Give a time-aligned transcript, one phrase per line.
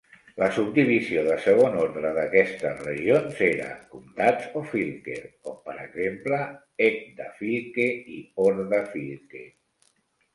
[0.41, 5.17] La subdivisió de segon ordre d'aquestes regions era en comtats o "fylker",
[5.49, 6.39] com per exemple
[6.87, 9.43] "Egdafylke" i "Hordafylke".